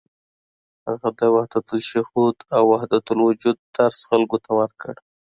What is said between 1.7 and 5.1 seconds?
الشهود او وحدت الوجود درس خلکو ته ورکړ.